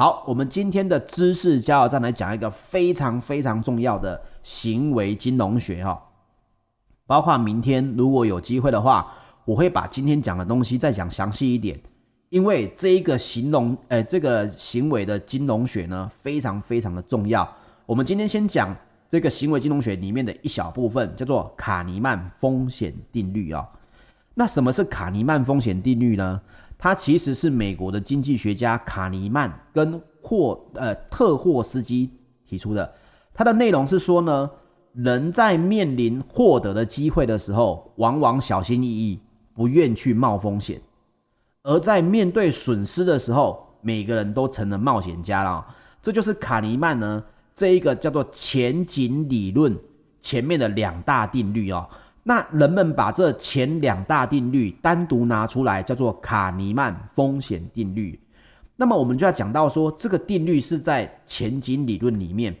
[0.00, 6.00] 好，我们今天的知识加油站来讲一个非常非常重要的行为金融学哈，
[7.04, 9.12] 包括明天如果有机会的话，
[9.44, 11.76] 我会把今天讲的东西再讲详细一点，
[12.28, 17.52] 因为这一个形容，呃，这个行为的金融学呢，非常非常的重要。
[17.84, 18.72] 我们今天先讲
[19.08, 23.68] 这个行为金融学里面的一小部分，叫做卡尼曼风险定律啊。
[24.36, 26.40] 那什么是卡尼曼风险定律呢？
[26.78, 32.08] 它其实是美国的经济学家卡尼曼跟霍呃特霍斯基
[32.46, 32.94] 提出的。
[33.34, 34.48] 它的内容是说呢，
[34.92, 39.20] 人在面临获得的机会的时候，往往小心翼翼，
[39.52, 40.78] 不愿去冒风险；
[41.64, 45.66] 而在面对损失的时候，每个人都成了冒险家了。
[46.00, 47.24] 这就是卡尼曼呢
[47.54, 49.76] 这一个叫做前景理论
[50.22, 51.88] 前面的两大定律哦。
[52.28, 58.20] 那人们把这前两大定律单独拿出来，叫做卡尼曼风险定律。
[58.76, 62.54] 那么我们就要讲到说，这个定律是在前景理论里面。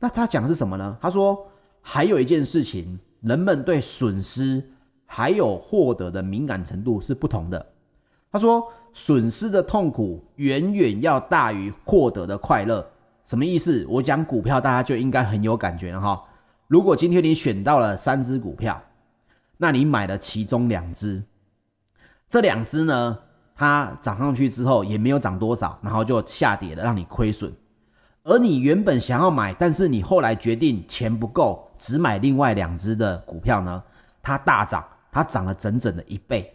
[0.00, 0.98] 那他讲是什么呢？
[1.00, 1.38] 他说
[1.80, 4.60] 还有一件事情，人们对损失
[5.06, 7.64] 还有获得的敏感程度是不同的。
[8.32, 12.84] 他说损失的痛苦远远要大于获得的快乐。
[13.24, 13.86] 什么意思？
[13.88, 16.20] 我讲股票，大家就应该很有感觉哈。
[16.66, 18.82] 如果今天你选到了三只股票，
[19.56, 21.22] 那你买了其中两只，
[22.28, 23.18] 这两只呢，
[23.54, 27.52] 它涨上去之后也没有涨多少，然后就下跌了，让你亏损。
[28.24, 33.82] 而你原本想要买，但是你后来决定钱不够，只买另外两只的股票呢，
[34.20, 36.52] 它大涨，它涨了整整的一倍。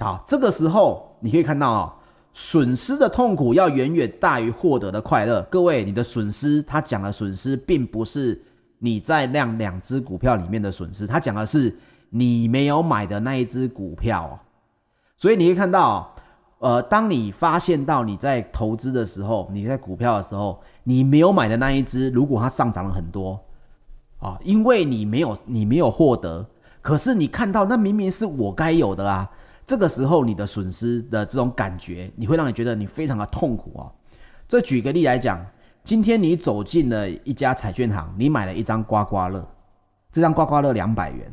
[0.00, 1.92] 好，这个时候你可以看到哦，
[2.32, 5.42] 损失的痛苦要远远大于获得的快乐。
[5.50, 8.42] 各位，你的损失，他讲的损失，并不是
[8.78, 11.76] 你在量两只股票里面的损失，他讲的是。
[12.14, 14.36] 你没有买的那一只股票哦，
[15.16, 16.14] 所以你会看到，
[16.58, 23.40] 呃，当你发现到你在投资的时候，你在股票的时候，你没有买的那一只，如果它上涨了很多，
[24.18, 26.46] 啊，因为你没有你没有获得，
[26.82, 29.26] 可是你看到那明明是我该有的啊，
[29.64, 33.90] 这个时候你的损失的这种感觉，你会让你觉得你非常的痛苦啊。
[34.46, 35.42] 这举个例来讲，
[35.82, 39.42] 今天你走进了一家彩券行，你买了一张刮刮乐，
[40.10, 41.32] 这张刮刮乐两百元。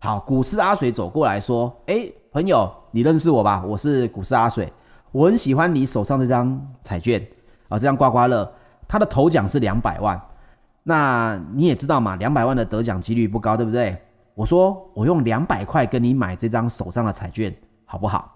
[0.00, 3.64] 好，股市阿水走过来说：“诶，朋友，你认识我吧？
[3.66, 4.72] 我是股市阿水，
[5.10, 7.20] 我很喜欢你手上这张彩券
[7.68, 8.48] 啊，这张刮刮乐，
[8.86, 10.20] 它的头奖是两百万。
[10.84, 14.00] 那你也知道嘛，两百万的得奖几率不高，对不对？
[14.36, 17.52] 我说，我用两百块跟你买这张手上的彩券，
[17.84, 18.32] 好不好？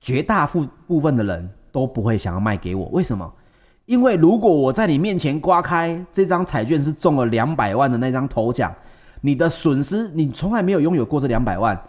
[0.00, 3.30] 绝大部部分的人都不会想要卖给我，为什么？
[3.84, 8.74] 因为如果我在你面前刮开这张彩券是中了两百万的那张头奖。”
[9.20, 11.80] 你的损失，你从来没有拥有过这两百万，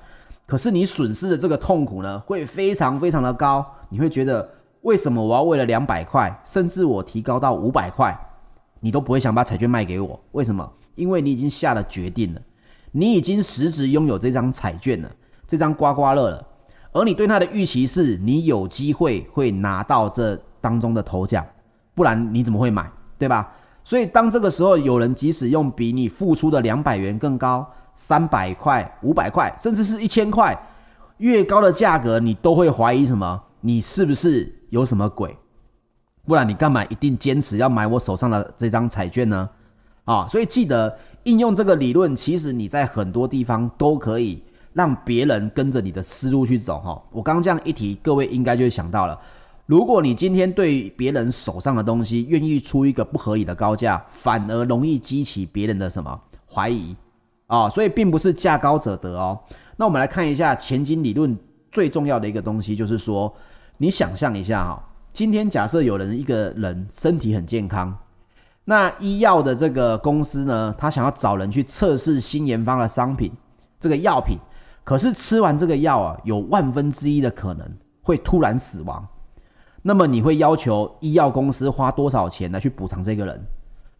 [0.45, 3.65] 可是你损失的这个痛苦呢，会非常非常的高。
[3.89, 4.47] 你会觉得，
[4.81, 8.17] 为什么我要为了两百块，甚至我提高到五百块，
[8.79, 10.19] 你都不会想把彩券卖给我？
[10.31, 10.67] 为什么？
[10.95, 12.41] 因为你已经下了决定了，
[12.91, 15.11] 你已经实质拥有这张彩券了，
[15.47, 16.47] 这张刮刮乐了，
[16.91, 21.45] 而你对它的预期是，你有机会会拿到这当中的头奖，
[21.93, 22.91] 不然你怎么会买？
[23.17, 23.51] 对吧？
[23.89, 30.55] 所以，当这个时候有人即使用比你付出的两百元更高，三百块、五百块，甚至是一千块，
[31.17, 33.41] 越高的价格，你都会怀疑什么？
[33.61, 35.35] 你是不是有什么鬼？
[36.27, 39.49] 不然你干嘛一定坚持要买我手上的这张彩券呢？
[40.05, 46.77] 啊，所以记得应用这个理论，其实你在很多地方都可以让别人跟着你的思路去走。
[46.77, 49.19] 哈，我刚刚这样一提，各位应该就会想到了。
[49.69, 56.19] 如果你今天对别人手上的东西愿意出一个不合理的高价，反而容易激起别人的什么
[56.51, 56.95] 怀疑
[57.45, 59.39] 啊、所以并不是价高者得哦。
[59.77, 61.37] 那我们来看一下前景理论
[61.71, 63.31] 最重要的一个东西，就是说，
[63.77, 67.95] 你想象一下哈、今天假设有人一个人身体很健康，
[68.65, 73.31] 那医药的这个公司呢，他想要找人去测试新研发的商品，
[73.79, 74.39] 这个药品，
[74.83, 79.07] 可是吃完这个药啊，有万分之一的可能会突然死亡。
[79.81, 83.41] 那么你会要求医药公司花多少钱来去补偿这个人？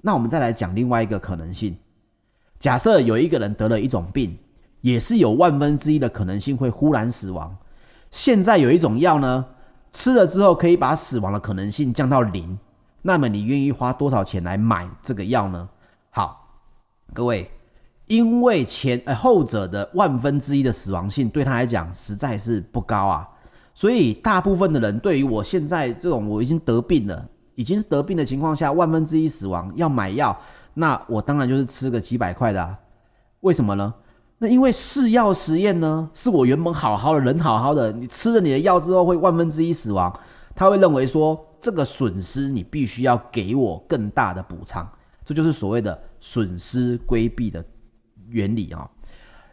[0.01, 1.77] 那我们再来讲另外一个可能性，
[2.59, 4.37] 假设有一个人得了一种病，
[4.81, 7.55] 也是有万分之一的可能性会忽然死亡。
[8.11, 9.45] 现在有一种药呢，
[9.91, 12.57] 吃了之后可以把死亡的可能性降到零。
[13.01, 15.69] 那么你愿意花多少钱来买这个药呢？
[16.09, 16.47] 好，
[17.13, 17.49] 各位，
[18.07, 23.27] 因为前呃后者的万分之一的死亡性对他来讲实在是不高啊。
[23.79, 30.37] 所以，大部分的人对于我现在这种我已经得病了，已经是得病的情况下，万分之一死亡要买药，
[30.73, 32.77] 那我当然就是吃个几百块的啊。
[33.39, 33.93] 为什么呢？
[34.39, 40.13] 那因为试药实验呢，是我原本好好的人好好的，你吃了你的药之后会万分之一死亡，
[40.53, 44.85] 他会认为说这个损失你必须要给我更大的补偿，
[45.23, 47.63] 这就是所谓的损失规避的
[48.27, 48.89] 原理啊。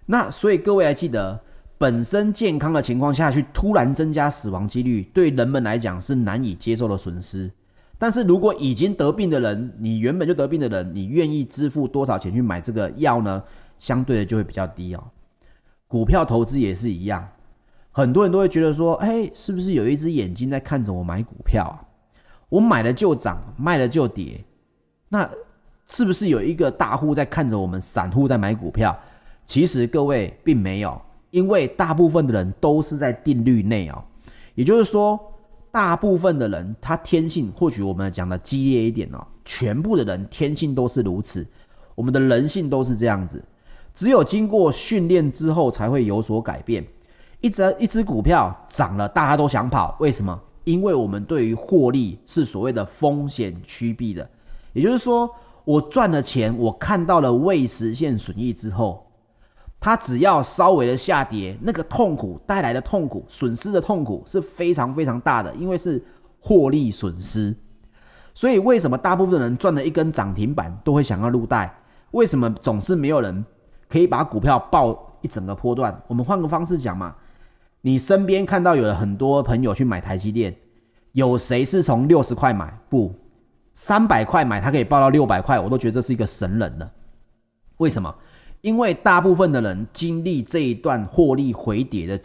[0.04, 1.40] 那所以各位还记得，
[1.78, 7.50] 本身健康的情况下去突然增加死亡几率，对人们来讲是难以接受的损失。
[7.98, 13.42] 但是如果已经得病的人，你原本就得病的人，你愿意支付多少钱去买这个药呢？
[13.78, 15.04] 相对的就会比较低哦。
[15.86, 17.28] 股票投资也是一样，
[17.90, 21.84] 很多人都会觉得说，哎，是不是有一只眼睛在看着我买股票啊？
[22.48, 24.42] 我买了就涨，卖了就跌，
[25.08, 25.28] 那
[25.86, 28.98] 是不是有一个大户在看着我们散户在买股票？
[29.44, 31.00] 其实各位并没有，
[31.36, 34.02] 因为大部分的人都是在定律内哦。
[34.54, 35.20] 也就是说，
[35.70, 41.46] 大部分的人他天性，或许我们讲的激烈一点哦，全部的人天性都是如此，
[41.94, 43.44] 我们的人性都是这样子。
[43.92, 46.82] 只有经过训练之后，才会有所改变。
[47.42, 50.40] 一只一只股票涨了，大家都想跑，为什么？
[50.64, 54.26] 因为我们对于获利是所谓的风险趋避的，
[54.72, 55.30] 也就是说，
[55.64, 59.05] 我赚了钱，我看到了未实现损益之后，
[59.78, 66.02] 它只要稍微的下跌，那个痛苦带来的痛苦、损失的痛苦是非常非常大的，因为是
[66.40, 67.54] 获利损失。
[68.34, 71.74] 所以，为什么大部分人赚了一根涨停板都会想要入袋？
[72.10, 73.44] 为什么总是没有人？
[73.88, 76.02] 可以把股票抱一整个波段。
[76.08, 77.14] 我们换个方式讲嘛，
[77.80, 80.54] 你身边看到有了很多朋友去买台积电，
[81.12, 82.76] 有谁是从六十块买？
[82.88, 83.14] 不，
[83.74, 86.90] 三百块买，他可以爆到六百块，我都觉得这是一个神人了。
[87.76, 88.14] 为什么？
[88.60, 92.20] 因为大部分的人经历这一段获利回跌的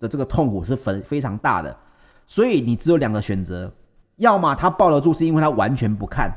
[0.00, 1.76] 的这个痛苦是非非常大的，
[2.26, 3.72] 所以你只有两个选择：
[4.16, 6.30] 要么他抱得住，是因为他完全不看；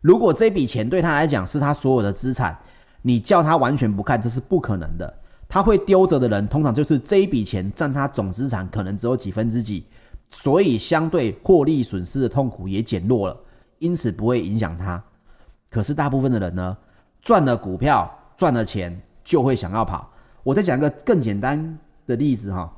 [0.00, 2.58] 如果这笔钱对他来讲是他所有的资产。
[3.02, 5.18] 你叫他完全不看，这是不可能的。
[5.48, 9.86] 他会丢着的人，通常就是这一笔钱占他总资产可能只有几分之几，
[10.30, 13.34] 所以相对获利损失的痛苦也减弱了，
[13.78, 15.02] 因此不会影响他。
[15.70, 16.76] 可是大部分的人呢，
[17.22, 20.08] 赚了股票赚了钱就会想要跑。
[20.42, 22.72] 我再讲一个更简单的例子哈，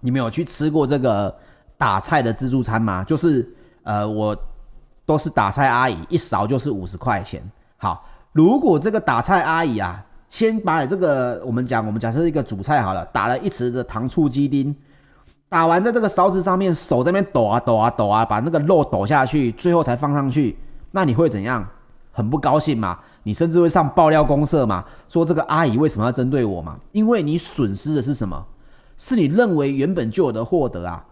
[0.00, 1.32] 你们有去吃过这个
[1.76, 3.04] 打菜的自助餐吗？
[3.04, 3.48] 就是
[3.84, 4.36] 呃，我
[5.06, 7.40] 都是打菜阿姨，一勺就是五十块钱。
[7.76, 8.04] 好。
[8.32, 14.74] 如果这个打菜阿姨啊，先把你这个我们讲，我们假设一个主菜好了，打了一匙的糖醋鸡丁，
[15.48, 20.58] 打完在这个勺子上面，手在那边抖啊抖啊抖啊，把那个肉抖下去，最后才放上去，
[20.90, 21.66] 那你会怎样？
[22.12, 22.98] 很不高兴嘛？
[23.28, 24.82] 你甚至会上爆料公社嘛？
[25.06, 26.78] 说这个阿姨为什么要针对我嘛？
[26.92, 28.42] 因为你损失的是什么？
[28.96, 31.04] 是你认为原本就有的获得啊。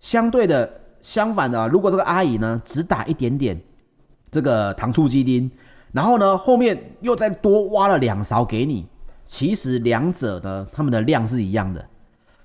[0.00, 0.68] 相对的，
[1.02, 3.62] 相反的，如果这个阿姨呢，只打一点点
[4.28, 5.48] 这个糖醋鸡丁。
[5.92, 8.84] 然后呢，后面又再多挖了两勺给你。
[9.24, 11.86] 其实两者呢，他们的量是一样的。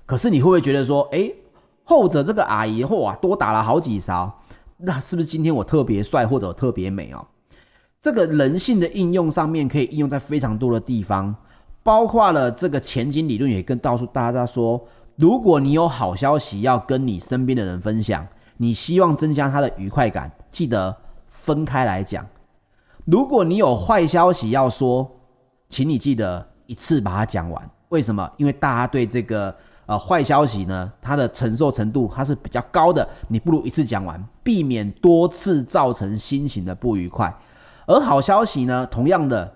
[0.06, 1.34] 可是你会不会觉得说，诶，
[1.82, 4.32] 后者这个阿姨哇，多打了好几勺，
[4.76, 7.26] 那是不是今天我特别帅或者特别美哦？
[8.08, 11.34] 这个人性的应用上面可以应用在非常多的地方，
[11.82, 14.82] 包括了这个前景理论也跟告诉大家说，
[15.16, 18.26] 如果你有好消息要跟你身边的人分享，
[18.56, 20.96] 你希望增加他的愉快感，记得
[21.28, 22.26] 分开来讲。
[23.04, 25.06] 如果你有坏消息要说，
[25.68, 27.70] 请你记得一次把它讲完。
[27.90, 28.26] 为什么？
[28.38, 37.30] 因为大家对这个呃坏消息呢，它的承受程度它是比较高的，你不如一次讲完，避免多次造成心情的不愉快。
[37.88, 39.50] 而好消息呢，同样的，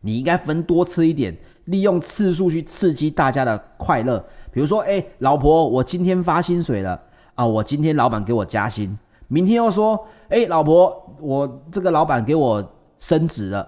[0.00, 1.34] 你应该分多次一点，
[1.66, 4.22] 利用次数去刺激大家的快乐。
[4.50, 7.00] 比如说，哎，老婆，我今天发薪水了
[7.36, 8.98] 啊，我今天老板给我加薪。
[9.28, 12.62] 明天又说，哎，老婆，我这个老板给我
[12.98, 13.66] 升职了。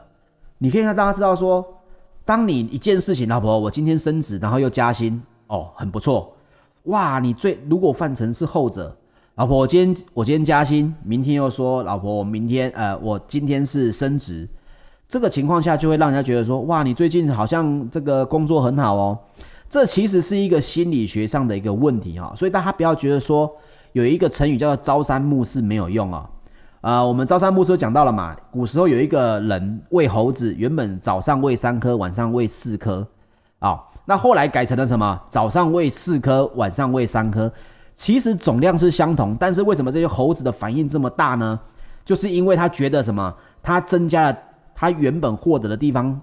[0.58, 1.64] 你可以让大家知道说，
[2.24, 6.34] 当你一件事情，老婆，我今天升职，然后又加薪，哦，很不错。
[6.84, 8.96] 哇，你最如果换成是后者，
[9.36, 14.48] 老婆，我今天我今天加薪，明天又说，老婆，我明天呃，我今天是升职，
[15.06, 19.18] 这个情况下就会让人家觉得说，哇，你最近好像这个工作很好哦。
[19.68, 23.50] 这其实是一个心理学上的一个问题哈，所以大家不要觉得说。
[23.92, 26.28] 有一个成语叫做“朝三暮四”，没有用啊、
[26.82, 28.36] 啊、我们“朝三暮四”讲到了嘛？
[28.50, 33.06] 古时候有一个人喂猴子，原本早上喂三颗，晚上喂四颗，
[33.58, 35.18] 啊、那后来改成了什么？
[35.30, 37.50] 早上喂四颗，晚上喂三颗。
[37.96, 41.58] 其实总量是相同，但是为什么这些猴子的反应这么大呢？
[42.04, 43.34] 就是因为他觉得什么？
[43.62, 44.38] 他增加了
[44.74, 46.20] 他原本获得的地方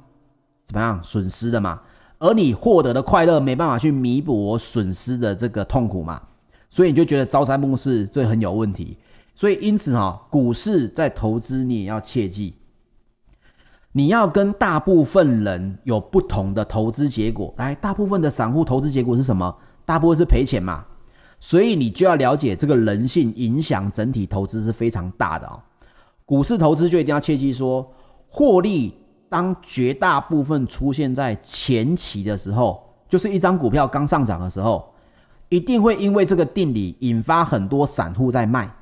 [0.63, 1.03] 怎么样？
[1.03, 1.81] 损失的嘛。
[2.19, 6.21] 而你获得的快乐没办法去弥补我损失的这个痛苦嘛。
[6.69, 8.97] 所以你就觉得朝三暮四这很有问题，
[9.35, 12.55] 所以因此哈，股市在投资你也要切记，
[13.91, 17.53] 你要跟大部分人有不同的投资结果。
[17.57, 19.55] 来，大部分的散户投资结果是什么？
[19.85, 20.85] 大部分是赔钱嘛。
[21.45, 25.59] 所以你就要了解这个人性影响整体投资是非常大的哦。
[26.23, 27.85] 股市投资就一定要切记说，
[28.29, 28.97] 获利
[29.27, 34.89] 当绝大部分出现在前期的时候，就是一张股票刚上涨的时候，
[35.49, 38.73] 一定会因为这个定理引发很多散户在卖，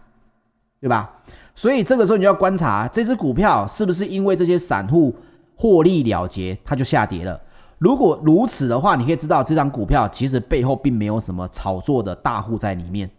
[0.79, 1.11] 对吧？
[1.55, 5.15] 所以这个时候你就要观察这只股票是不是因为这些散户
[5.55, 7.41] 获利了结，它就下跌了。
[7.81, 13.09] 如果如此的话，你可以知道这张股票其实背后并没有什么炒作的大户在里面。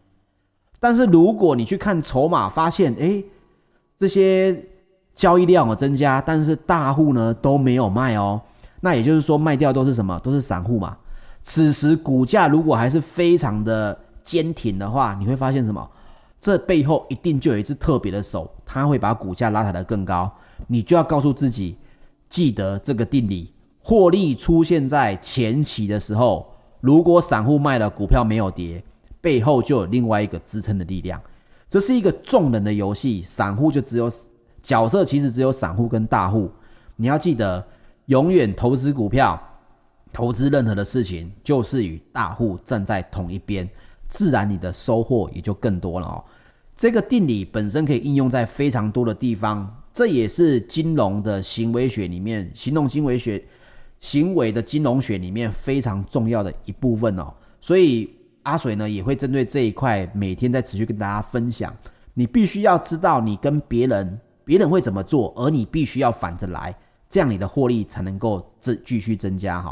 [0.79, 3.25] 但是如果你去看筹码，发现诶，
[3.99, 4.57] 这些
[5.17, 8.41] 交易量有增加，但是大户呢都没有卖哦，
[8.81, 10.17] 那也就是说卖掉都是什么？
[10.21, 10.97] 都是散户嘛。
[11.43, 15.91] 此时股价如果还是非常的坚挺的话，你会发现什么？
[16.41, 20.31] 这背后一定就有一只特别的手，它会把股价拉抬得更高。
[20.69, 21.77] 你就要告诉自己，
[22.31, 28.83] 记得这个定理：获利出现在前期的时候，如果散户卖了股票没有跌，
[29.21, 31.21] 背后就有另外一个支撑的力量。
[31.69, 34.11] 这是一个众人的游戏，散户就只有
[34.63, 36.51] 角色，其实只有散户跟大户。
[36.97, 37.65] 你要记得，
[38.07, 39.41] 永远投资股票、
[40.13, 43.69] 投资任何的事情，就是与大户站在同一边。
[44.09, 46.23] 自然你的收获也就更多了哦。
[46.77, 53.43] 这个定理本身可以应用在非常多的地方，这也是金融的行为学里面，行动行为学、
[54.03, 57.33] 行为的金融学里面非常重要的一部分哦。
[57.61, 58.11] 所以
[58.43, 61.75] 阿水呢也会针对这一块，每天在持续跟大家分享。
[62.13, 66.77] 你必须要知道你跟别人，别人会怎么做，而你必须要反着来，
[67.09, 69.71] 这样你的获利才能够继继续增加哈。